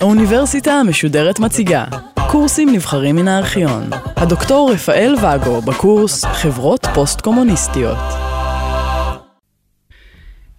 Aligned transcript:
האוניברסיטה 0.00 0.72
המשודרת 0.72 1.38
מציגה 1.38 1.84
קורסים 2.30 2.68
נבחרים 2.72 3.16
מן 3.16 3.28
הארכיון. 3.28 3.82
הדוקטור 4.16 4.70
רפאל 4.72 5.14
ואגו 5.22 5.60
בקורס 5.62 6.24
חברות 6.24 6.86
פוסט-קומוניסטיות. 6.94 7.98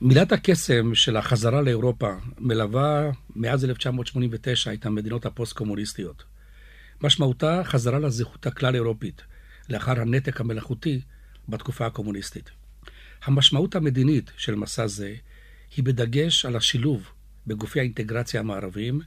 מילת 0.02 0.32
הקסם 0.32 0.96
של 0.96 1.18
החזרה 1.18 1.62
לאירופה 1.62 2.10
מלווה 2.39 3.10
מאז 3.36 3.66
1989 3.66 4.73
את 4.73 4.86
המדינות 4.86 5.25
הפוסט-קומוניסטיות. 5.25 6.23
משמעותה 7.02 7.62
חזרה 7.64 8.00
לזהות 8.00 8.48
הכלל-אירופית, 8.48 9.21
לאחר 9.70 10.02
הנתק 10.02 10.41
המלאכותי 10.41 11.02
בתקופה 11.50 11.86
הקומוניסטית. 11.86 12.62
המשמעות 13.23 13.75
המדינית 13.75 14.32
של 14.37 14.55
מסע 14.55 14.87
זה 14.87 15.15
היא 15.75 15.86
בדגש 15.86 16.45
על 16.45 16.55
השילוב 16.55 17.09
בגופי 17.47 17.79
האינטגרציה 17.79 18.39
המערביים, 18.39 19.01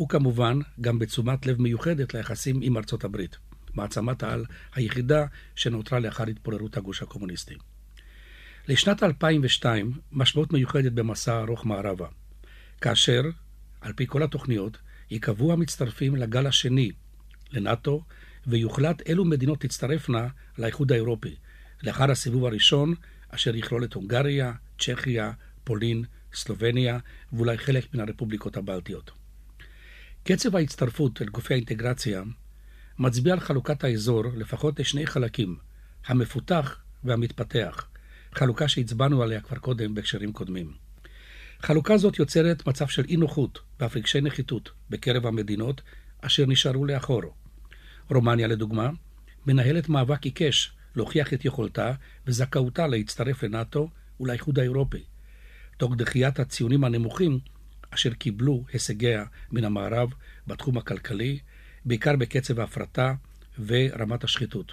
וכמובן 0.00 0.58
גם 0.80 0.98
בתשומת 0.98 1.46
לב 1.46 1.60
מיוחדת 1.60 2.14
ליחסים 2.14 2.60
עם 2.62 2.76
ארצות 2.76 3.04
הברית, 3.04 3.36
מעצמת 3.74 4.22
העל 4.22 4.44
היחידה 4.74 5.26
שנותרה 5.54 5.98
לאחר 5.98 6.24
התפוררות 6.24 6.76
הגוש 6.76 7.02
הקומוניסטי. 7.02 7.54
לשנת 8.68 9.02
2002 9.02 9.92
משמעות 10.12 10.52
מיוחדת 10.52 10.92
במסע 10.92 11.40
ארוך 11.40 11.66
מערבה, 11.66 12.08
כאשר, 12.80 13.22
על 13.80 13.92
פי 13.92 14.06
כל 14.06 14.22
התוכניות, 14.22 14.78
ייקבעו 15.10 15.52
המצטרפים 15.52 16.16
לגל 16.16 16.46
השני, 16.46 16.90
לנאט"ו, 17.52 18.02
ויוחלט 18.46 19.08
אילו 19.08 19.24
מדינות 19.24 19.60
תצטרפנה 19.60 20.28
לאיחוד 20.58 20.92
האירופי, 20.92 21.36
לאחר 21.82 22.10
הסיבוב 22.10 22.44
הראשון, 22.46 22.94
אשר 23.34 23.56
יכלול 23.56 23.84
את 23.84 23.94
הונגריה, 23.94 24.52
צ'כיה, 24.78 25.32
פולין, 25.64 26.04
סלובניה 26.34 26.98
ואולי 27.32 27.58
חלק 27.58 27.94
מן 27.94 28.00
הרפובליקות 28.00 28.56
הבלטיות. 28.56 29.10
קצב 30.24 30.56
ההצטרפות 30.56 31.22
אל 31.22 31.28
גופי 31.28 31.54
האינטגרציה 31.54 32.22
מצביע 32.98 33.32
על 33.32 33.40
חלוקת 33.40 33.84
האזור 33.84 34.24
לפחות 34.36 34.80
לשני 34.80 35.06
חלקים, 35.06 35.56
המפותח 36.06 36.82
והמתפתח, 37.04 37.88
חלוקה 38.32 38.68
שהצבענו 38.68 39.22
עליה 39.22 39.40
כבר 39.40 39.58
קודם 39.58 39.94
בהקשרים 39.94 40.32
קודמים. 40.32 40.72
חלוקה 41.60 41.96
זאת 41.98 42.18
יוצרת 42.18 42.66
מצב 42.66 42.86
של 42.86 43.04
אי 43.08 43.16
נוחות 43.16 43.58
ואף 43.80 43.96
רגשי 43.96 44.20
נחיתות 44.20 44.70
בקרב 44.90 45.26
המדינות 45.26 45.80
אשר 46.20 46.46
נשארו 46.46 46.86
לאחור. 46.86 47.22
רומניה, 48.10 48.46
לדוגמה, 48.46 48.90
מנהלת 49.46 49.88
מאבק 49.88 50.24
עיקש 50.24 50.72
להוכיח 50.96 51.32
את 51.32 51.44
יכולתה 51.44 51.92
וזכאותה 52.26 52.86
להצטרף 52.86 53.42
לנאט"ו 53.42 53.88
ולאיחוד 54.20 54.58
האירופי, 54.58 55.04
תוך 55.76 55.94
דחיית 55.96 56.40
הציונים 56.40 56.84
הנמוכים 56.84 57.38
אשר 57.90 58.10
קיבלו 58.10 58.64
הישגיה 58.72 59.24
מן 59.52 59.64
המערב 59.64 60.12
בתחום 60.46 60.78
הכלכלי, 60.78 61.38
בעיקר 61.84 62.16
בקצב 62.16 62.60
ההפרטה 62.60 63.14
ורמת 63.66 64.24
השחיתות. 64.24 64.72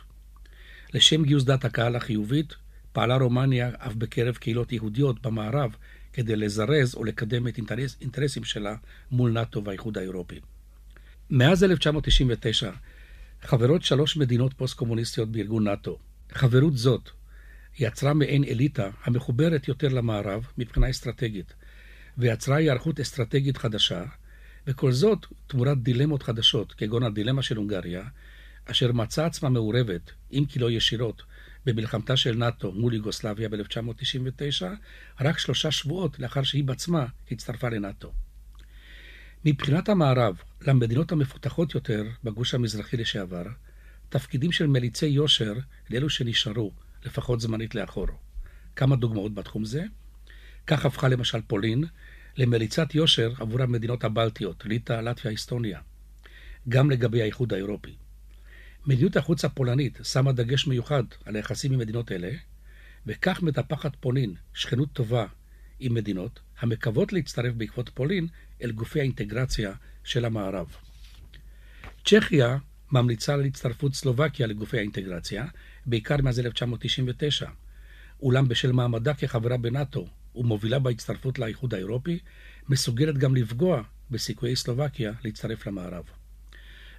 לשם 0.94 1.24
גיוס 1.24 1.44
דעת 1.44 1.66
הקהל 1.66 1.96
החיובית, 1.96 2.56
פעלה 2.92 3.18
רומניה 3.18 3.72
אף 3.78 3.96
בקרב 3.96 4.36
קהילות 4.36 4.72
יהודיות 4.72 5.22
במערב 5.22 5.76
כדי 6.14 6.36
לזרז 6.36 6.96
או 6.96 7.04
לקדם 7.04 7.48
את 7.48 7.58
אינטרס, 7.58 7.98
אינטרסים 8.02 8.44
שלה 8.44 8.76
מול 9.12 9.32
נאט"ו 9.32 9.64
והאיחוד 9.64 9.98
האירופי. 9.98 10.40
מאז 11.30 11.64
1999 11.64 12.72
חברות 13.42 13.84
שלוש 13.84 14.18
מדינות 14.18 14.54
פוסט-קומוניסטיות 14.54 15.32
בארגון 15.32 15.64
נאט"ו. 15.64 15.98
חברות 16.32 16.78
זאת 16.78 17.10
יצרה 17.80 18.14
מעין 18.14 18.44
אליטה 18.44 18.90
המחוברת 19.04 19.68
יותר 19.68 19.88
למערב 19.88 20.48
מבחינה 20.58 20.90
אסטרטגית, 20.90 21.54
ויצרה 22.18 22.56
היערכות 22.56 23.00
אסטרטגית 23.00 23.58
חדשה, 23.58 24.04
וכל 24.68 24.92
זאת 24.92 25.26
תמורת 25.48 25.84
דילמות 25.84 26.24
חדשות, 26.24 26.74
כגון 26.74 27.04
הדילמה 27.04 27.42
של 27.42 27.58
הונגריה, 27.58 28.04
אשר 28.66 28.92
מצאה 28.92 29.26
עצמה 29.26 29.50
מעורבת, 29.50 30.12
אם 30.32 30.46
כי 30.50 30.60
לא 30.60 30.72
ישירות, 30.72 31.24
במלחמתה 31.66 32.18
של 32.18 32.36
נאט"ו 32.36 32.72
מול 32.72 32.94
יוגוסלביה 32.94 33.50
ב-1999, 33.50 34.66
רק 35.22 35.40
שלושה 35.40 35.72
שבועות 35.72 36.20
לאחר 36.20 36.44
שהיא 36.44 36.64
בעצמה 36.64 37.06
הצטרפה 37.32 37.70
לנאט"ו. 37.70 38.12
מבחינת 39.46 39.90
המערב, 39.90 40.42
למדינות 40.68 41.12
המפותחות 41.12 41.76
יותר 41.76 42.04
בגוש 42.24 42.54
המזרחי 42.54 42.98
לשעבר, 42.98 43.44
תפקידים 44.10 44.52
של 44.52 44.68
מליצי 44.68 45.06
יושר 45.06 45.54
לאלו 45.90 46.10
שנשארו, 46.10 46.72
לפחות 47.06 47.40
זמנית 47.40 47.76
לאחור. 47.76 48.08
כמה 48.76 48.96
דוגמאות 48.96 49.34
בתחום 49.34 49.66
זה. 49.66 49.84
כך 50.68 50.86
הפכה 50.86 51.08
למשל 51.08 51.42
פולין 51.48 51.84
למליצת 52.38 52.96
יושר 52.96 53.34
עבור 53.38 53.62
המדינות 53.62 54.04
הבלטיות, 54.04 54.66
ליטא, 54.66 54.94
לטביה, 54.94 55.34
אסטוניה. 55.34 55.80
גם 56.70 56.92
לגבי 56.92 57.22
האיחוד 57.22 57.54
האירופי. 57.54 57.96
מדיניות 58.86 59.18
החוץ 59.18 59.46
הפולנית 59.46 60.00
שמה 60.04 60.32
דגש 60.32 60.68
מיוחד 60.68 61.04
על 61.26 61.36
היחסים 61.36 61.74
עם 61.74 61.80
מדינות 61.80 62.12
אלה, 62.12 62.32
וכך 63.06 63.42
מטפחת 63.42 63.96
פולין 64.00 64.34
שכנות 64.54 64.90
טובה 64.94 65.26
עם 65.80 65.94
מדינות 65.94 66.40
המקוות 66.60 67.14
להצטרף 67.14 67.54
בעקבות 67.54 67.90
פולין 67.90 68.28
אל 68.64 68.72
גופי 68.72 69.00
האינטגרציה 69.00 69.74
של 70.04 70.26
המערב. 70.26 70.76
צ'כיה 72.06 72.58
ממליצה 72.92 73.34
על 73.34 73.46
הצטרפות 73.46 73.94
סלובקיה 73.94 74.48
לגופי 74.48 74.78
האינטגרציה, 74.78 75.46
בעיקר 75.86 76.16
מאז 76.24 76.40
1999, 76.40 77.50
אולם 78.22 78.48
בשל 78.48 78.72
מעמדה 78.72 79.14
כחברה 79.14 79.58
בנאט"ו 79.58 80.08
ומובילה 80.36 80.80
בהצטרפות 80.80 81.40
לאיחוד 81.40 81.74
האירופי, 81.74 82.20
מסוגלת 82.70 83.18
גם 83.18 83.36
לפגוע 83.36 83.82
בסיכויי 84.12 84.56
סלובקיה 84.56 85.12
להצטרף 85.24 85.68
למערב. 85.68 86.04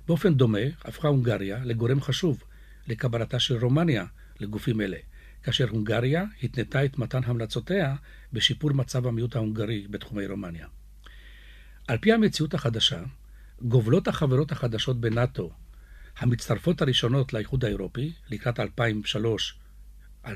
באופן 0.06 0.34
דומה 0.34 0.58
הפכה 0.84 1.08
הונגריה 1.08 1.58
לגורם 1.64 2.00
חשוב 2.00 2.42
לקבלתה 2.86 3.38
של 3.38 3.56
רומניה 3.58 4.04
לגופים 4.40 4.80
אלה, 4.80 4.96
כאשר 5.42 5.68
הונגריה 5.70 6.24
התנתה 6.42 6.84
את 6.84 6.98
מתן 6.98 7.20
המלצותיה 7.24 7.94
בשיפור 8.32 8.72
מצב 8.72 9.06
המיעוט 9.06 9.36
ההונגרי 9.36 9.86
בתחומי 9.90 10.26
רומניה. 10.26 10.66
על 11.88 11.98
פי 11.98 12.12
המציאות 12.12 12.54
החדשה, 12.54 13.02
גובלות 13.62 14.08
החברות 14.08 14.52
החדשות 14.52 15.00
בנאט"ו, 15.00 15.50
המצטרפות 16.20 16.82
הראשונות 16.82 17.32
לאיחוד 17.32 17.64
האירופי, 17.64 18.12
לקראת 18.30 18.60
2003-2004, 20.26 20.28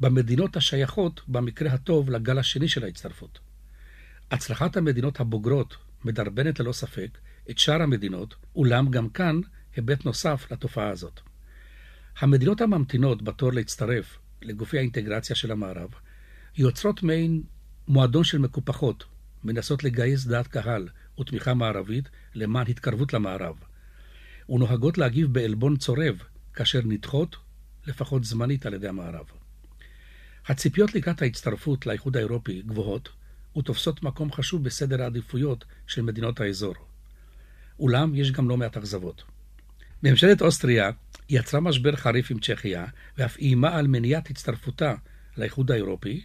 במדינות 0.00 0.56
השייכות, 0.56 1.20
במקרה 1.28 1.72
הטוב, 1.72 2.10
לגל 2.10 2.38
השני 2.38 2.68
של 2.68 2.84
ההצטרפות. 2.84 3.38
הצלחת 4.30 4.76
המדינות 4.76 5.20
הבוגרות 5.20 5.76
מדרבנת 6.04 6.60
ללא 6.60 6.72
ספק 6.72 7.18
את 7.50 7.58
שאר 7.58 7.82
המדינות, 7.82 8.34
אולם 8.56 8.90
גם 8.90 9.08
כאן 9.08 9.40
היבט 9.76 10.04
נוסף 10.04 10.46
לתופעה 10.52 10.88
הזאת. 10.88 11.20
המדינות 12.18 12.60
הממתינות 12.60 13.22
בתור 13.22 13.52
להצטרף 13.52 14.18
לגופי 14.42 14.78
האינטגרציה 14.78 15.36
של 15.36 15.50
המערב 15.50 15.90
יוצרות 16.56 17.02
מעין 17.02 17.42
מועדון 17.88 18.24
של 18.24 18.38
מקופחות, 18.38 19.04
מנסות 19.44 19.84
לגייס 19.84 20.26
דעת 20.26 20.46
קהל 20.46 20.88
ותמיכה 21.20 21.54
מערבית 21.54 22.08
למען 22.34 22.66
התקרבות 22.68 23.12
למערב, 23.12 23.56
ונוהגות 24.48 24.98
להגיב 24.98 25.32
בעלבון 25.32 25.76
צורב 25.76 26.22
כאשר 26.54 26.80
נדחות, 26.84 27.36
לפחות 27.86 28.24
זמנית, 28.24 28.66
על 28.66 28.74
ידי 28.74 28.88
המערב. 28.88 29.26
הציפיות 30.46 30.94
לקראת 30.94 31.22
ההצטרפות 31.22 31.86
לאיחוד 31.86 32.16
האירופי 32.16 32.62
גבוהות 32.62 33.08
ותופסות 33.56 34.02
מקום 34.02 34.32
חשוב 34.32 34.64
בסדר 34.64 35.02
העדיפויות 35.02 35.64
של 35.86 36.02
מדינות 36.02 36.40
האזור. 36.40 36.74
אולם 37.78 38.14
יש 38.14 38.32
גם 38.32 38.48
לא 38.48 38.56
מעט 38.56 38.76
אכזבות. 38.76 39.22
ממשלת 40.02 40.42
אוסטריה 40.42 40.90
יצרה 41.28 41.60
משבר 41.60 41.96
חריף 41.96 42.30
עם 42.30 42.38
צ'כיה 42.38 42.86
ואף 43.18 43.36
איימה 43.36 43.76
על 43.78 43.86
מניעת 43.86 44.30
הצטרפותה 44.30 44.94
לאיחוד 45.36 45.70
האירופי, 45.70 46.24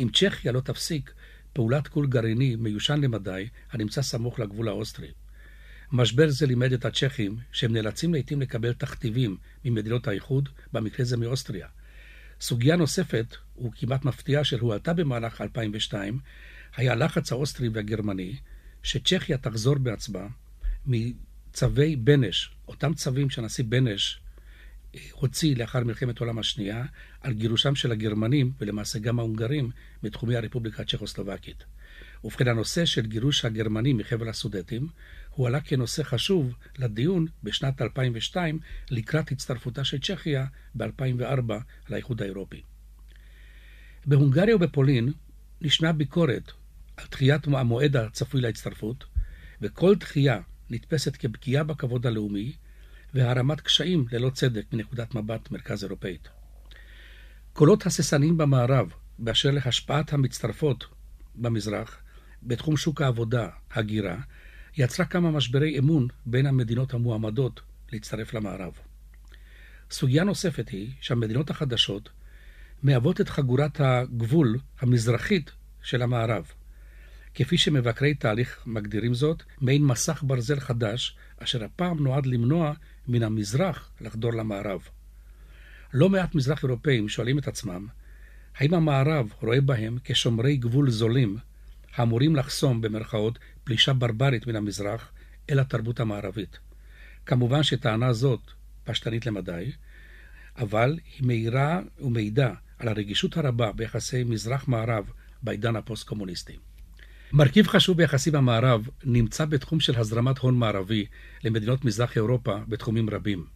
אם 0.00 0.08
צ'כיה 0.12 0.52
לא 0.52 0.60
תפסיק 0.60 1.12
פעולת 1.52 1.88
כור 1.88 2.06
גרעיני 2.06 2.56
מיושן 2.56 3.00
למדי 3.00 3.48
הנמצא 3.72 4.02
סמוך 4.02 4.38
לגבול 4.38 4.68
האוסטרי. 4.68 5.08
משבר 5.92 6.28
זה 6.28 6.46
לימד 6.46 6.72
את 6.72 6.84
הצ'כים 6.84 7.36
שהם 7.52 7.72
נאלצים 7.72 8.12
לעיתים 8.12 8.40
לקבל 8.40 8.72
תכתיבים 8.72 9.36
ממדינות 9.64 10.08
האיחוד, 10.08 10.48
במקרה 10.72 11.06
זה 11.06 11.16
מאוסטריה. 11.16 11.68
סוגיה 12.40 12.76
נוספת, 12.76 13.36
וכמעט 13.64 14.04
מפתיעה, 14.04 14.42
אשר 14.42 14.60
הועלתה 14.60 14.92
במהלך 14.92 15.40
2002, 15.40 16.18
היה 16.76 16.92
הלחץ 16.92 17.32
האוסטרי 17.32 17.68
והגרמני 17.68 18.36
שצ'כיה 18.82 19.38
תחזור 19.38 19.74
בעצמה 19.74 20.26
מצווי 20.86 21.96
בנש, 21.96 22.50
אותם 22.68 22.94
צווים 22.94 23.30
שהנשיא 23.30 23.64
בנש 23.68 24.20
אה, 24.94 25.00
הוציא 25.12 25.56
לאחר 25.56 25.84
מלחמת 25.84 26.20
העולם 26.20 26.38
השנייה 26.38 26.84
על 27.20 27.32
גירושם 27.32 27.74
של 27.74 27.92
הגרמנים 27.92 28.52
ולמעשה 28.60 28.98
גם 28.98 29.18
ההונגרים 29.18 29.70
מתחומי 30.02 30.36
הרפובליקה 30.36 30.82
הצ'כוסלובקית. 30.82 31.64
ובכן 32.24 32.48
הנושא 32.48 32.84
של 32.84 33.06
גירוש 33.06 33.44
הגרמנים 33.44 33.96
מחבל 33.96 34.28
הסודטים 34.28 34.88
הועלה 35.36 35.60
כנושא 35.60 36.02
חשוב 36.02 36.54
לדיון 36.78 37.26
בשנת 37.42 37.82
2002 37.82 38.58
לקראת 38.90 39.32
הצטרפותה 39.32 39.84
של 39.84 40.00
צ'כיה 40.00 40.46
ב-2004 40.74 41.52
לאיחוד 41.90 42.22
האירופי. 42.22 42.62
בהונגריה 44.06 44.56
ובפולין 44.56 45.12
נשמעה 45.60 45.92
ביקורת 45.92 46.52
על 46.96 47.06
דחיית 47.10 47.46
המועד 47.46 47.96
הצפוי 47.96 48.40
להצטרפות, 48.40 49.04
וכל 49.60 49.94
דחייה 49.94 50.40
נתפסת 50.70 51.16
כפגיעה 51.16 51.64
בכבוד 51.64 52.06
הלאומי 52.06 52.52
והערמת 53.14 53.60
קשיים 53.60 54.06
ללא 54.12 54.30
צדק 54.30 54.64
מנקודת 54.72 55.14
מבט 55.14 55.50
מרכז 55.50 55.84
אירופאית. 55.84 56.28
קולות 57.52 57.86
הססניים 57.86 58.36
במערב 58.36 58.92
באשר 59.18 59.50
להשפעת 59.50 60.12
המצטרפות 60.12 60.84
במזרח 61.34 62.00
בתחום 62.42 62.76
שוק 62.76 63.02
העבודה, 63.02 63.48
הגירה, 63.70 64.16
יצרה 64.78 65.06
כמה 65.06 65.30
משברי 65.30 65.78
אמון 65.78 66.08
בין 66.26 66.46
המדינות 66.46 66.94
המועמדות 66.94 67.60
להצטרף 67.92 68.34
למערב. 68.34 68.72
סוגיה 69.90 70.24
נוספת 70.24 70.68
היא 70.68 70.92
שהמדינות 71.00 71.50
החדשות 71.50 72.08
מהוות 72.82 73.20
את 73.20 73.28
חגורת 73.28 73.80
הגבול 73.80 74.58
המזרחית 74.80 75.50
של 75.82 76.02
המערב. 76.02 76.50
כפי 77.34 77.58
שמבקרי 77.58 78.14
תהליך 78.14 78.62
מגדירים 78.66 79.14
זאת, 79.14 79.42
מעין 79.60 79.84
מסך 79.84 80.22
ברזל 80.26 80.60
חדש, 80.60 81.16
אשר 81.38 81.64
הפעם 81.64 82.02
נועד 82.02 82.26
למנוע 82.26 82.72
מן 83.08 83.22
המזרח 83.22 83.90
לחדור 84.00 84.32
למערב. 84.32 84.88
לא 85.94 86.08
מעט 86.08 86.34
מזרח 86.34 86.64
אירופאים 86.64 87.08
שואלים 87.08 87.38
את 87.38 87.48
עצמם, 87.48 87.86
האם 88.56 88.74
המערב 88.74 89.32
רואה 89.40 89.60
בהם 89.60 89.98
כשומרי 90.04 90.56
גבול 90.56 90.90
זולים, 90.90 91.36
האמורים 91.94 92.36
לחסום, 92.36 92.80
במרכאות, 92.80 93.38
פלישה 93.66 93.92
ברברית 93.92 94.46
מן 94.46 94.56
המזרח 94.56 95.12
אל 95.50 95.58
התרבות 95.58 96.00
המערבית. 96.00 96.58
כמובן 97.26 97.62
שטענה 97.62 98.12
זאת 98.12 98.40
פשטנית 98.84 99.26
למדי, 99.26 99.72
אבל 100.58 100.98
היא 101.04 101.26
מאירה 101.26 101.80
ומעידה 101.98 102.54
על 102.78 102.88
הרגישות 102.88 103.36
הרבה 103.36 103.72
ביחסי 103.72 104.24
מזרח-מערב 104.24 105.10
בעידן 105.42 105.76
הפוסט-קומוניסטי. 105.76 106.56
מרכיב 107.32 107.66
חשוב 107.66 107.96
ביחסים 107.96 108.32
במערב 108.32 108.88
נמצא 109.04 109.44
בתחום 109.44 109.80
של 109.80 109.98
הזרמת 109.98 110.38
הון 110.38 110.54
מערבי 110.58 111.06
למדינות 111.44 111.84
מזרח 111.84 112.16
אירופה 112.16 112.58
בתחומים 112.68 113.10
רבים. 113.10 113.46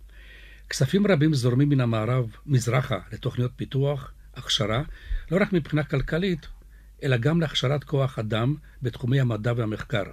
כספים 0.68 1.06
רבים 1.06 1.34
זורמים 1.34 1.68
מן 1.68 1.80
המערב 1.80 2.36
מזרחה 2.46 2.98
לתוכניות 3.12 3.52
פיתוח, 3.56 4.12
הכשרה, 4.34 4.82
לא 5.30 5.38
רק 5.40 5.52
מבחינה 5.52 5.82
כלכלית, 5.82 6.46
אלא 7.02 7.16
גם 7.16 7.40
להכשרת 7.40 7.84
כוח 7.84 8.18
אדם 8.18 8.54
בתחומי 8.82 9.20
המדע 9.20 9.52
והמחקר. 9.56 10.04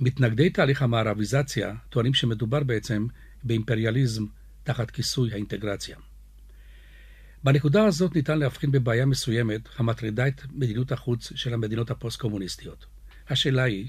מתנגדי 0.00 0.50
תהליך 0.50 0.82
המערביזציה 0.82 1.74
טוענים 1.88 2.14
שמדובר 2.14 2.62
בעצם 2.62 3.06
באימפריאליזם 3.42 4.24
תחת 4.64 4.90
כיסוי 4.90 5.32
האינטגרציה. 5.32 5.96
בנקודה 7.44 7.84
הזאת 7.84 8.14
ניתן 8.14 8.38
להבחין 8.38 8.70
בבעיה 8.70 9.06
מסוימת 9.06 9.60
המטרידה 9.76 10.28
את 10.28 10.42
מדיניות 10.52 10.92
החוץ 10.92 11.32
של 11.34 11.54
המדינות 11.54 11.90
הפוסט-קומוניסטיות. 11.90 12.86
השאלה 13.28 13.62
היא, 13.62 13.88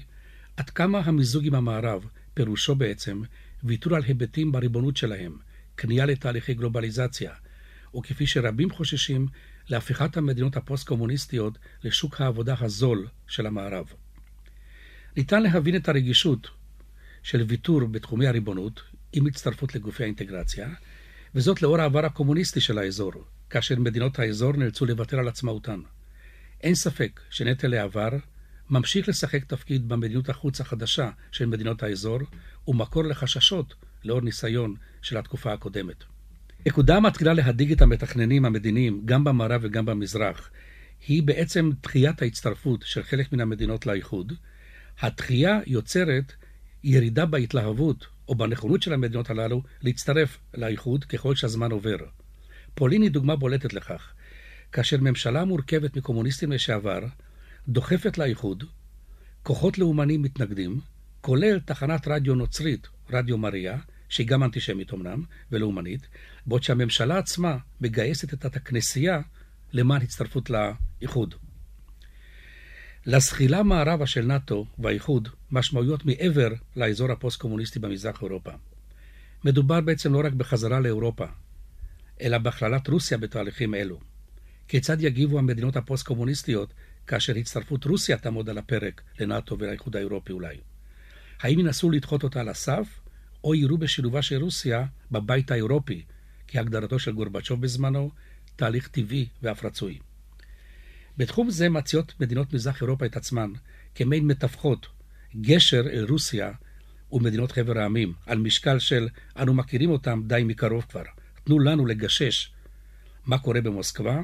עד 0.56 0.70
כמה 0.70 0.98
המיזוג 0.98 1.46
עם 1.46 1.54
המערב 1.54 2.06
פירושו 2.34 2.74
בעצם 2.74 3.22
ויתור 3.64 3.96
על 3.96 4.02
היבטים 4.02 4.52
בריבונות 4.52 4.96
שלהם, 4.96 5.36
כניעה 5.76 6.06
לתהליכי 6.06 6.54
גלובליזציה, 6.54 7.32
וכפי 7.96 8.26
שרבים 8.26 8.70
חוששים, 8.70 9.26
להפיכת 9.68 10.16
המדינות 10.16 10.56
הפוסט-קומוניסטיות 10.56 11.58
לשוק 11.82 12.20
העבודה 12.20 12.54
הזול 12.60 13.06
של 13.26 13.46
המערב. 13.46 13.86
ניתן 15.16 15.42
להבין 15.42 15.76
את 15.76 15.88
הרגישות 15.88 16.48
של 17.22 17.42
ויתור 17.48 17.86
בתחומי 17.86 18.26
הריבונות 18.26 18.82
עם 19.12 19.26
הצטרפות 19.26 19.74
לגופי 19.74 20.02
האינטגרציה, 20.02 20.68
וזאת 21.34 21.62
לאור 21.62 21.80
העבר 21.80 22.04
הקומוניסטי 22.04 22.60
של 22.60 22.78
האזור, 22.78 23.12
כאשר 23.50 23.78
מדינות 23.78 24.18
האזור 24.18 24.52
נאלצו 24.52 24.86
לוותר 24.86 25.18
על 25.18 25.28
עצמאותן. 25.28 25.80
אין 26.60 26.74
ספק 26.74 27.20
שנטל 27.30 27.74
העבר 27.74 28.08
ממשיך 28.70 29.08
לשחק 29.08 29.44
תפקיד 29.44 29.88
במדיניות 29.88 30.28
החוץ 30.28 30.60
החדשה 30.60 31.10
של 31.32 31.46
מדינות 31.46 31.82
האזור, 31.82 32.18
ומקור 32.68 33.04
לחששות 33.04 33.74
לאור 34.04 34.20
ניסיון 34.20 34.74
של 35.02 35.16
התקופה 35.16 35.52
הקודמת. 35.52 36.04
נקודה 36.66 37.00
מתחילה 37.00 37.32
להדאיג 37.32 37.72
את 37.72 37.82
המתכננים 37.82 38.44
המדיניים, 38.44 39.02
גם 39.04 39.24
במערב 39.24 39.60
וגם 39.64 39.84
במזרח, 39.84 40.50
היא 41.08 41.22
בעצם 41.22 41.70
דחיית 41.82 42.22
ההצטרפות 42.22 42.82
של 42.86 43.02
חלק 43.02 43.32
מן 43.32 43.40
המדינות 43.40 43.86
לאיחוד. 43.86 44.32
הדחייה 45.00 45.60
יוצרת 45.66 46.32
ירידה 46.84 47.26
בהתלהבות 47.26 48.06
או 48.28 48.34
בנכונות 48.34 48.82
של 48.82 48.92
המדינות 48.92 49.30
הללו 49.30 49.62
להצטרף 49.82 50.38
לאיחוד 50.54 51.04
ככל 51.04 51.34
שהזמן 51.34 51.70
עובר. 51.70 51.96
פולין 52.74 53.02
היא 53.02 53.10
דוגמה 53.10 53.36
בולטת 53.36 53.72
לכך. 53.72 54.12
כאשר 54.72 54.96
ממשלה 55.00 55.44
מורכבת 55.44 55.96
מקומוניסטים 55.96 56.52
לשעבר 56.52 57.00
דוחפת 57.68 58.18
לאיחוד, 58.18 58.64
כוחות 59.42 59.78
לאומנים 59.78 60.22
מתנגדים, 60.22 60.80
כולל 61.20 61.60
תחנת 61.60 62.08
רדיו 62.08 62.34
נוצרית, 62.34 62.88
רדיו 63.10 63.38
מריה, 63.38 63.78
שהיא 64.12 64.26
גם 64.26 64.42
אנטישמית 64.42 64.94
אמנם, 64.94 65.24
ולאומנית, 65.52 66.08
בעוד 66.46 66.62
שהממשלה 66.62 67.18
עצמה 67.18 67.56
מגייסת 67.80 68.34
את 68.34 68.56
הכנסייה 68.56 69.20
למען 69.72 70.02
הצטרפות 70.02 70.50
לאיחוד. 70.50 71.34
לזחילה 73.06 73.62
מערבה 73.62 74.06
של 74.06 74.24
נאט"ו 74.24 74.66
והאיחוד 74.78 75.28
משמעויות 75.50 76.04
מעבר 76.04 76.48
לאזור 76.76 77.12
הפוסט-קומוניסטי 77.12 77.78
במזרח 77.78 78.22
אירופה. 78.22 78.50
מדובר 79.44 79.80
בעצם 79.80 80.12
לא 80.12 80.20
רק 80.24 80.32
בחזרה 80.32 80.80
לאירופה, 80.80 81.26
אלא 82.20 82.38
בהכללת 82.38 82.88
רוסיה 82.88 83.18
בתהליכים 83.18 83.74
אלו. 83.74 84.00
כיצד 84.68 85.00
יגיבו 85.00 85.38
המדינות 85.38 85.76
הפוסט-קומוניסטיות 85.76 86.74
כאשר 87.06 87.36
הצטרפות 87.36 87.84
רוסיה 87.84 88.18
תעמוד 88.18 88.50
על 88.50 88.58
הפרק 88.58 89.02
לנאט"ו 89.20 89.58
ולאיחוד 89.58 89.96
האירופי 89.96 90.32
אולי? 90.32 90.56
האם 91.40 91.58
ינסו 91.58 91.90
לדחות 91.90 92.22
אותה 92.22 92.40
על 92.40 92.48
הסף, 92.48 93.01
או 93.44 93.54
יראו 93.54 93.78
בשילובה 93.78 94.22
של 94.22 94.42
רוסיה 94.42 94.84
בבית 95.10 95.50
האירופי, 95.50 96.02
כהגדרתו 96.48 96.98
של 96.98 97.12
גורבצ'וב 97.12 97.60
בזמנו, 97.60 98.10
תהליך 98.56 98.88
טבעי 98.88 99.26
ואף 99.42 99.64
רצוי. 99.64 99.98
בתחום 101.16 101.50
זה 101.50 101.68
מציעות 101.68 102.20
מדינות 102.20 102.52
מזרח 102.52 102.82
אירופה 102.82 103.06
את 103.06 103.16
עצמן 103.16 103.50
כמעין 103.94 104.26
מתווכות, 104.26 104.86
גשר 105.40 105.82
אל 105.92 106.06
רוסיה 106.08 106.52
ומדינות 107.12 107.52
חבר 107.52 107.78
העמים, 107.78 108.12
על 108.26 108.38
משקל 108.38 108.78
של 108.78 109.08
אנו 109.36 109.54
מכירים 109.54 109.90
אותם 109.90 110.22
די 110.26 110.42
מקרוב 110.44 110.84
כבר. 110.88 111.02
תנו 111.44 111.58
לנו 111.58 111.86
לגשש 111.86 112.52
מה 113.26 113.38
קורה 113.38 113.60
במוסקבה, 113.60 114.20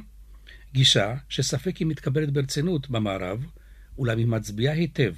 גישה 0.73 1.15
שספק 1.29 1.83
אם 1.83 1.89
מתקבלת 1.89 2.33
ברצינות 2.33 2.91
במערב, 2.91 3.45
אולם 3.99 4.19
היא 4.19 4.27
מצביעה 4.27 4.75
היטב 4.75 5.15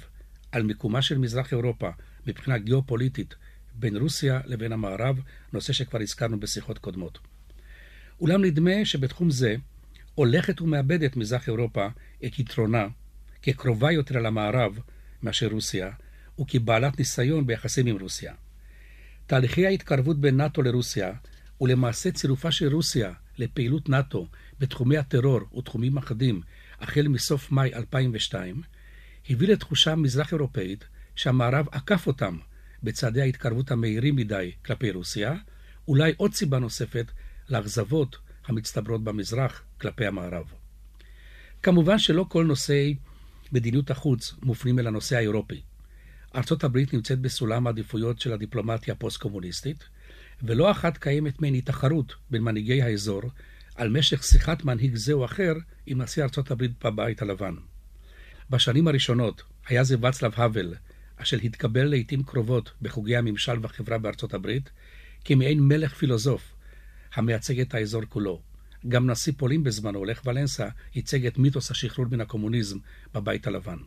על 0.51 0.63
מיקומה 0.63 1.01
של 1.01 1.17
מזרח 1.17 1.53
אירופה 1.53 1.89
מבחינה 2.27 2.57
גיאופוליטית 2.57 3.35
בין 3.73 3.97
רוסיה 3.97 4.41
לבין 4.45 4.71
המערב, 4.71 5.19
נושא 5.53 5.73
שכבר 5.73 6.01
הזכרנו 6.01 6.39
בשיחות 6.39 6.77
קודמות. 6.77 7.19
אולם 8.21 8.45
נדמה 8.45 8.85
שבתחום 8.85 9.29
זה 9.29 9.55
הולכת 10.15 10.61
ומאבדת 10.61 11.15
מזרח 11.15 11.47
אירופה 11.47 11.87
את 12.25 12.39
יתרונה 12.39 12.87
כקרובה 13.41 13.91
יותר 13.91 14.17
אל 14.17 14.25
המערב 14.25 14.79
מאשר 15.23 15.47
רוסיה, 15.47 15.91
וכבעלת 16.39 16.99
ניסיון 16.99 17.47
ביחסים 17.47 17.87
עם 17.87 17.97
רוסיה. 18.01 18.33
תהליכי 19.27 19.65
ההתקרבות 19.65 20.21
בין 20.21 20.37
נאט"ו 20.37 20.61
לרוסיה, 20.61 21.13
ולמעשה 21.61 22.11
צירופה 22.11 22.51
של 22.51 22.73
רוסיה 22.73 23.13
לפעילות 23.37 23.89
נאט"ו 23.89 24.27
בתחומי 24.59 24.97
הטרור 24.97 25.39
ותחומים 25.57 25.97
אחדים 25.97 26.41
החל 26.79 27.07
מסוף 27.07 27.51
מאי 27.51 27.73
2002, 27.73 28.61
הביא 29.29 29.47
לתחושה 29.47 29.95
מזרח 29.95 30.33
אירופאית 30.33 30.85
שהמערב 31.15 31.67
עקף 31.71 32.07
אותם 32.07 32.37
בצעדי 32.83 33.21
ההתקרבות 33.21 33.71
המהירים 33.71 34.15
מדי 34.15 34.51
כלפי 34.65 34.91
רוסיה, 34.91 35.35
אולי 35.87 36.13
עוד 36.17 36.33
סיבה 36.33 36.59
נוספת 36.59 37.11
לאכזבות 37.49 38.17
המצטברות 38.45 39.03
במזרח 39.03 39.63
כלפי 39.81 40.05
המערב. 40.05 40.53
כמובן 41.63 41.99
שלא 41.99 42.25
כל 42.29 42.45
נושאי 42.45 42.95
מדיניות 43.51 43.91
החוץ 43.91 44.33
מופנים 44.43 44.79
אל 44.79 44.87
הנושא 44.87 45.15
האירופי. 45.15 45.61
ארצות 46.35 46.63
הברית 46.63 46.93
נמצאת 46.93 47.19
בסולם 47.19 47.67
העדיפויות 47.67 48.19
של 48.19 48.33
הדיפלומטיה 48.33 48.93
הפוסט-קומוניסטית, 48.93 49.83
ולא 50.43 50.71
אחת 50.71 50.97
קיימת 50.97 51.41
מעין 51.41 51.59
תחרות 51.59 52.15
בין 52.29 52.41
מנהיגי 52.41 52.81
האזור 52.81 53.21
על 53.75 53.89
משך 53.89 54.23
שיחת 54.23 54.63
מנהיג 54.63 54.95
זה 54.95 55.13
או 55.13 55.25
אחר 55.25 55.53
עם 55.85 56.01
נשיא 56.01 56.23
ארצות 56.23 56.51
הברית 56.51 56.85
בבית 56.85 57.21
הלבן. 57.21 57.55
בשנים 58.49 58.87
הראשונות 58.87 59.43
היה 59.67 59.83
זה 59.83 59.95
ואצלב 60.01 60.31
האוול, 60.35 60.73
אשר 61.21 61.37
התקבל 61.43 61.83
לעיתים 61.83 62.23
קרובות 62.23 62.71
בחוגי 62.81 63.15
הממשל 63.15 63.59
והחברה 63.61 63.97
בארצות 63.97 64.33
הברית, 64.33 64.69
כמעין 65.25 65.59
מלך 65.59 65.93
פילוסוף 65.93 66.53
המייצג 67.13 67.59
את 67.59 67.73
האזור 67.73 68.01
כולו. 68.09 68.41
גם 68.87 69.09
נשיא 69.09 69.33
פולין 69.37 69.63
בזמנו, 69.63 70.05
לך 70.05 70.21
ולנסה, 70.25 70.67
ייצג 70.95 71.25
את 71.25 71.37
מיתוס 71.37 71.71
השחרור 71.71 72.07
מן 72.11 72.21
הקומוניזם 72.21 72.77
בבית 73.13 73.47
הלבן. 73.47 73.77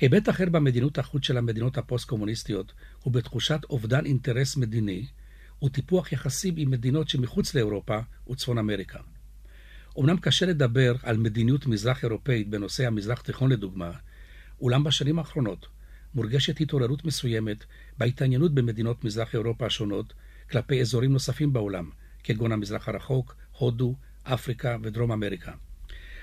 היבט 0.00 0.28
אחר 0.28 0.44
במדיניות 0.50 0.98
החוץ 0.98 1.24
של 1.24 1.36
המדינות 1.36 1.78
הפוסט-קומוניסטיות 1.78 2.72
הוא 3.02 3.12
בתחושת 3.12 3.60
אובדן 3.70 4.06
אינטרס 4.06 4.56
מדיני 4.56 5.06
וטיפוח 5.64 6.12
יחסים 6.12 6.54
עם 6.56 6.70
מדינות 6.70 7.08
שמחוץ 7.08 7.54
לאירופה 7.54 7.98
וצפון 8.30 8.58
אמריקה. 8.58 8.98
אמנם 9.98 10.16
קשה 10.16 10.46
לדבר 10.46 10.94
על 11.02 11.16
מדיניות 11.16 11.66
מזרח 11.66 12.04
אירופאית 12.04 12.48
בנושא 12.48 12.86
המזרח 12.86 13.20
תיכון 13.20 13.52
לדוגמה, 13.52 13.90
אולם 14.60 14.84
בשנים 14.84 15.18
האחרונות 15.18 15.66
מורגשת 16.16 16.60
התעוררות 16.60 17.04
מסוימת 17.04 17.64
בהתעניינות 17.98 18.54
במדינות 18.54 19.04
מזרח 19.04 19.34
אירופה 19.34 19.66
השונות 19.66 20.12
כלפי 20.50 20.80
אזורים 20.80 21.12
נוספים 21.12 21.52
בעולם, 21.52 21.90
כגון 22.24 22.52
המזרח 22.52 22.88
הרחוק, 22.88 23.36
הודו, 23.58 23.94
אפריקה 24.22 24.76
ודרום 24.82 25.12
אמריקה. 25.12 25.52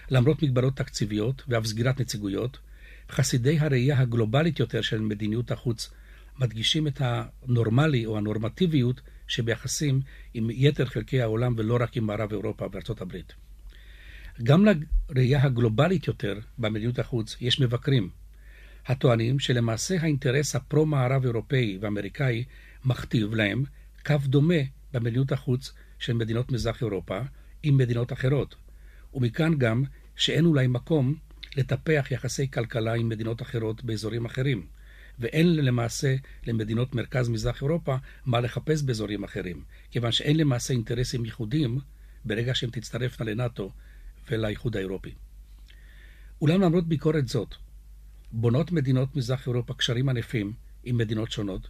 למרות 0.09 0.43
מגבלות 0.43 0.77
תקציביות 0.77 1.43
ואף 1.47 1.65
סגירת 1.65 2.01
נציגויות, 2.01 2.57
חסידי 3.11 3.59
הראייה 3.59 3.99
הגלובלית 3.99 4.59
יותר 4.59 4.81
של 4.81 5.01
מדיניות 5.01 5.51
החוץ 5.51 5.89
מדגישים 6.39 6.87
את 6.87 7.01
הנורמלי 7.01 8.05
או 8.05 8.17
הנורמטיביות 8.17 9.01
שביחסים 9.27 10.01
עם 10.33 10.49
יתר 10.51 10.85
חלקי 10.85 11.21
העולם 11.21 11.53
ולא 11.57 11.77
רק 11.81 11.97
עם 11.97 12.03
מערב 12.03 12.31
אירופה 12.31 12.65
וארצות 12.71 13.01
הברית. 13.01 13.33
גם 14.43 14.65
לראייה 15.09 15.43
הגלובלית 15.43 16.07
יותר 16.07 16.39
במדיניות 16.57 16.99
החוץ 16.99 17.37
יש 17.41 17.59
מבקרים, 17.59 18.09
הטוענים 18.85 19.39
שלמעשה 19.39 19.95
האינטרס 20.01 20.55
הפרו-מערב 20.55 21.23
אירופאי 21.23 21.77
ואמריקאי 21.81 22.43
מכתיב 22.85 23.33
להם 23.33 23.63
קו 24.05 24.15
דומה 24.25 24.55
במדיניות 24.93 25.31
החוץ 25.31 25.73
של 25.99 26.13
מדינות 26.13 26.51
מזרח 26.51 26.81
אירופה 26.81 27.19
עם 27.63 27.77
מדינות 27.77 28.13
אחרות, 28.13 28.55
ומכאן 29.13 29.57
גם 29.57 29.83
שאין 30.15 30.45
אולי 30.45 30.67
מקום 30.67 31.15
לטפח 31.55 32.07
יחסי 32.11 32.51
כלכלה 32.51 32.93
עם 32.93 33.09
מדינות 33.09 33.41
אחרות 33.41 33.83
באזורים 33.83 34.25
אחרים, 34.25 34.65
ואין 35.19 35.55
למעשה 35.55 36.15
למדינות 36.47 36.95
מרכז-מזרח 36.95 37.61
אירופה 37.61 37.95
מה 38.25 38.39
לחפש 38.39 38.81
באזורים 38.81 39.23
אחרים, 39.23 39.63
כיוון 39.91 40.11
שאין 40.11 40.37
למעשה 40.37 40.73
אינטרסים 40.73 41.25
ייחודיים 41.25 41.79
ברגע 42.25 42.55
שהן 42.55 42.69
תצטרפנה 42.69 43.31
לנאט"ו 43.31 43.71
ולאיחוד 44.31 44.77
האירופי. 44.77 45.13
אולם 46.41 46.61
למרות 46.61 46.87
ביקורת 46.87 47.27
זאת, 47.27 47.55
בונות 48.35 48.71
מדינות 48.71 49.15
מזרח 49.15 49.47
אירופה 49.47 49.73
קשרים 49.73 50.09
ענפים 50.09 50.53
עם 50.83 50.97
מדינות 50.97 51.31
שונות, 51.31 51.67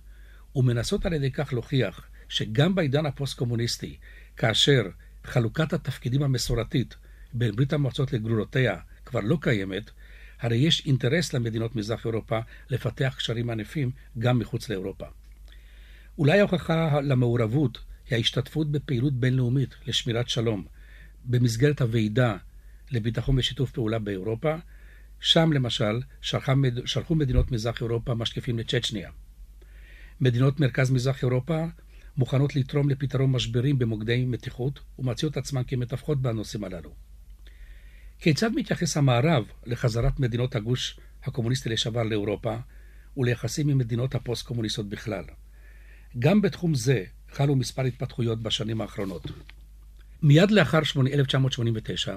ומנסות 0.55 1.05
על 1.05 1.13
ידי 1.13 1.31
כך 1.31 1.53
להוכיח 1.53 2.07
שגם 2.29 2.75
בעידן 2.75 3.05
הפוסט-קומוניסטי, 3.05 3.97
כאשר 4.37 4.81
חלוקת 5.23 5.73
התפקידים 5.73 6.23
המסורתית 6.23 6.95
בין 7.33 7.55
ברית 7.55 7.73
המועצות 7.73 8.13
לגרורותיה 8.13 8.77
כבר 9.05 9.19
לא 9.19 9.37
קיימת, 9.41 9.91
הרי 10.39 10.55
יש 10.55 10.85
אינטרס 10.85 11.33
למדינות 11.33 11.75
מזרח 11.75 12.05
אירופה 12.05 12.39
לפתח 12.69 13.15
קשרים 13.17 13.49
ענפים 13.49 13.91
גם 14.19 14.39
מחוץ 14.39 14.69
לאירופה. 14.69 15.05
אולי 16.17 16.39
ההוכחה 16.39 17.01
למעורבות 17.01 17.79
היא 18.09 18.15
ההשתתפות 18.15 18.71
בפעילות 18.71 19.13
בינלאומית 19.13 19.75
לשמירת 19.85 20.29
שלום 20.29 20.65
במסגרת 21.25 21.81
הוועידה 21.81 22.37
לביטחון 22.91 23.39
ושיתוף 23.39 23.71
פעולה 23.71 23.99
באירופה, 23.99 24.55
שם 25.23 25.53
למשל 25.53 26.01
שלחו 26.85 27.15
מדינות 27.15 27.51
מזרח 27.51 27.81
אירופה 27.81 28.13
משקיפים 28.13 28.59
לצ'צ'ניה. 28.59 29.09
מדינות 30.21 30.59
מרכז 30.59 30.91
מזרח 30.91 31.23
אירופה 31.23 31.65
מוכנות 32.17 32.55
לתרום 32.55 32.89
לפתרון 32.89 33.31
משברים 33.31 33.79
במוקדי 33.79 34.25
מתיחות 34.25 34.79
ומציעות 34.99 35.37
עצמן 35.37 35.61
כמתווכות 35.67 36.21
בנושאים 36.21 36.63
הללו. 36.63 36.93
כיצד 38.19 38.51
מתייחס 38.55 38.97
המערב 38.97 39.45
לחזרת 39.65 40.19
מדינות 40.19 40.55
הגוש 40.55 40.99
הקומוניסטי 41.23 41.69
לשעבר 41.69 42.03
לאירופה 42.03 42.55
וליחסים 43.17 43.69
עם 43.69 43.77
מדינות 43.77 44.15
הפוסט-קומוניסטיות 44.15 44.89
בכלל? 44.89 45.23
גם 46.19 46.41
בתחום 46.41 46.75
זה 46.75 47.03
חלו 47.31 47.55
מספר 47.55 47.81
התפתחויות 47.81 48.41
בשנים 48.41 48.81
האחרונות. 48.81 49.25
מיד 50.21 50.51
לאחר 50.51 50.79
1989, 51.13 52.15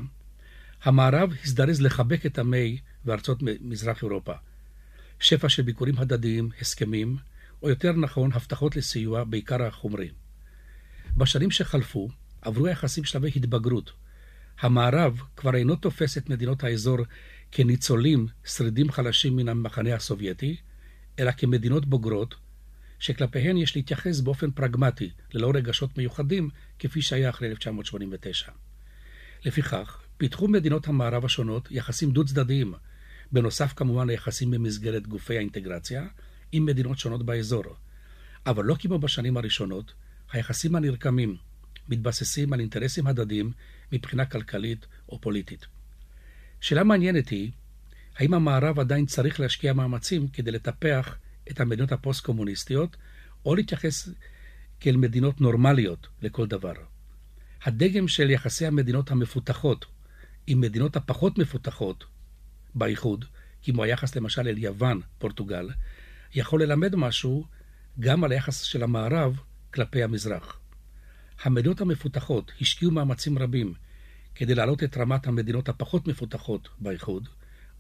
המערב 0.82 1.32
הזדרז 1.44 1.80
לחבק 1.80 2.26
את 2.26 2.38
עמי 2.38 2.78
וארצות 3.04 3.38
מזרח 3.60 4.02
אירופה. 4.02 4.32
שפע 5.20 5.48
של 5.48 5.62
ביקורים 5.62 5.98
הדדיים, 5.98 6.50
הסכמים, 6.60 7.16
או 7.62 7.68
יותר 7.68 7.92
נכון, 7.92 8.32
הבטחות 8.32 8.76
לסיוע, 8.76 9.24
בעיקר 9.24 9.62
החומרי. 9.62 10.10
בשנים 11.16 11.50
שחלפו, 11.50 12.08
עברו 12.42 12.66
היחסים 12.66 13.04
שלבי 13.04 13.30
התבגרות. 13.36 13.92
המערב 14.60 15.20
כבר 15.36 15.54
אינו 15.54 15.76
תופס 15.76 16.18
את 16.18 16.30
מדינות 16.30 16.64
האזור 16.64 16.98
כניצולים, 17.52 18.26
שרידים 18.44 18.90
חלשים 18.90 19.36
מן 19.36 19.48
המחנה 19.48 19.94
הסובייטי, 19.94 20.56
אלא 21.18 21.30
כמדינות 21.30 21.86
בוגרות, 21.86 22.34
שכלפיהן 22.98 23.56
יש 23.56 23.76
להתייחס 23.76 24.20
באופן 24.20 24.50
פרגמטי, 24.50 25.10
ללא 25.32 25.52
רגשות 25.54 25.98
מיוחדים, 25.98 26.50
כפי 26.78 27.02
שהיה 27.02 27.30
אחרי 27.30 27.48
1989. 27.48 28.52
לפיכך, 29.44 30.05
פיתחו 30.18 30.48
מדינות 30.48 30.88
המערב 30.88 31.24
השונות 31.24 31.68
יחסים 31.70 32.10
דו-צדדיים, 32.10 32.74
בנוסף 33.32 33.72
כמובן 33.72 34.06
ליחסים 34.06 34.50
במסגרת 34.50 35.06
גופי 35.06 35.36
האינטגרציה, 35.36 36.06
עם 36.52 36.66
מדינות 36.66 36.98
שונות 36.98 37.26
באזור. 37.26 37.64
אבל 38.46 38.64
לא 38.64 38.76
כמו 38.78 38.98
בשנים 38.98 39.36
הראשונות, 39.36 39.94
היחסים 40.32 40.76
הנרקמים 40.76 41.36
מתבססים 41.88 42.52
על 42.52 42.60
אינטרסים 42.60 43.06
הדדיים 43.06 43.52
מבחינה 43.92 44.26
כלכלית 44.26 44.86
או 45.08 45.20
פוליטית. 45.20 45.66
שאלה 46.60 46.84
מעניינת 46.84 47.28
היא, 47.28 47.50
האם 48.16 48.34
המערב 48.34 48.80
עדיין 48.80 49.06
צריך 49.06 49.40
להשקיע 49.40 49.72
מאמצים 49.72 50.28
כדי 50.28 50.50
לטפח 50.50 51.18
את 51.50 51.60
המדינות 51.60 51.92
הפוסט-קומוניסטיות, 51.92 52.96
או 53.44 53.54
להתייחס 53.54 54.08
כאל 54.80 54.96
מדינות 54.96 55.40
נורמליות 55.40 56.08
לכל 56.22 56.46
דבר. 56.46 56.74
הדגם 57.62 58.08
של 58.08 58.30
יחסי 58.30 58.66
המדינות 58.66 59.10
המפותחות 59.10 59.86
עם 60.46 60.60
מדינות 60.60 60.96
הפחות 60.96 61.38
מפותחות 61.38 62.04
באיחוד, 62.74 63.24
כמו 63.62 63.84
היחס 63.84 64.16
למשל 64.16 64.48
אל 64.48 64.58
יוון, 64.58 65.00
פורטוגל, 65.18 65.68
יכול 66.34 66.62
ללמד 66.62 66.96
משהו 66.96 67.44
גם 68.00 68.24
על 68.24 68.32
היחס 68.32 68.60
של 68.60 68.82
המערב 68.82 69.40
כלפי 69.74 70.02
המזרח. 70.02 70.60
המדינות 71.42 71.80
המפותחות 71.80 72.52
השקיעו 72.60 72.90
מאמצים 72.90 73.38
רבים 73.38 73.74
כדי 74.34 74.54
להעלות 74.54 74.82
את 74.82 74.96
רמת 74.96 75.26
המדינות 75.26 75.68
הפחות 75.68 76.08
מפותחות 76.08 76.68
באיחוד, 76.78 77.28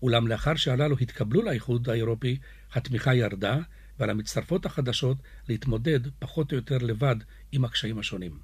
אולם 0.02 0.28
לאחר 0.28 0.54
שהללו 0.54 0.96
התקבלו 1.00 1.42
לאיחוד 1.42 1.88
האירופי, 1.88 2.38
התמיכה 2.72 3.14
ירדה, 3.14 3.58
ועל 3.98 4.10
המצטרפות 4.10 4.66
החדשות 4.66 5.16
להתמודד 5.48 6.00
פחות 6.18 6.52
או 6.52 6.56
יותר 6.56 6.78
לבד 6.78 7.16
עם 7.52 7.64
הקשיים 7.64 7.98
השונים. 7.98 8.38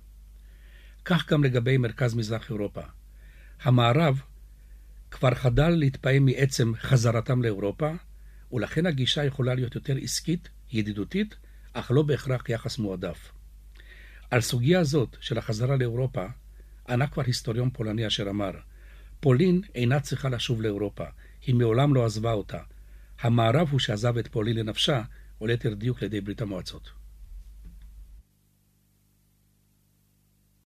כך 1.05 1.33
גם 1.33 1.45
לגבי 1.45 1.77
מרכז 1.77 2.15
מזרח 2.15 2.51
אירופה. 2.51 2.83
המערב 3.65 4.21
כבר 5.11 5.35
חדל 5.35 5.69
להתפעם 5.69 6.25
מעצם 6.25 6.73
חזרתם 6.77 7.43
לאירופה, 7.43 7.91
ולכן 8.53 8.87
הגישה 8.87 9.25
יכולה 9.25 9.55
להיות 9.55 9.75
יותר 9.75 9.97
עסקית, 10.03 10.49
ידידותית, 10.73 11.35
אך 11.73 11.91
לא 11.91 12.03
בהכרח 12.03 12.49
יחס 12.49 12.79
מועדף. 12.79 13.33
על 14.31 14.41
סוגיה 14.41 14.85
זאת 14.85 15.17
של 15.21 15.39
החזרה 15.39 15.77
לאירופה, 15.77 16.27
ענה 16.89 17.07
כבר 17.07 17.23
היסטוריון 17.27 17.71
פולני 17.71 18.07
אשר 18.07 18.31
אמר, 18.31 18.51
פולין 19.21 19.61
אינה 19.75 20.01
צריכה 20.01 20.29
לשוב 20.29 20.63
לאירופה, 20.63 21.05
היא 21.47 21.55
מעולם 21.55 21.95
לא 21.95 22.05
עזבה 22.05 22.33
אותה. 22.33 22.59
המערב 23.21 23.69
הוא 23.71 23.81
שעזב 23.81 24.19
את 24.19 24.29
פולין 24.29 24.57
לנפשה, 24.57 25.03
או 25.41 25.47
ליתר 25.47 25.75
דיוק 25.75 26.03
לידי 26.03 26.21
ברית 26.21 26.43
המועצות. 26.43 27.02